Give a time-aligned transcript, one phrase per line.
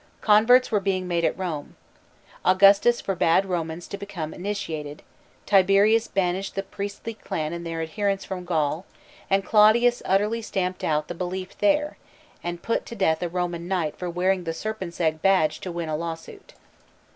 [0.21, 1.75] Converts were being made at Rome.
[2.43, 5.03] Augustus forbade Romans to became initiated,
[5.45, 8.87] Tiberius banished the priestly clan and their adherents from Gaul,
[9.29, 11.97] and Claudius utterly stamped out the belief there,
[12.43, 15.87] and put to death a Roman knight for wearing the serpent's egg badge to win
[15.87, 16.55] a lawsuit.